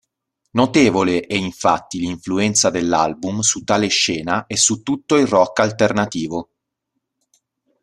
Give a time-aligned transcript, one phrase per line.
[0.53, 6.49] Notevole è infatti l'influenza dell'album su tale scena e su tutto il rock alternativo.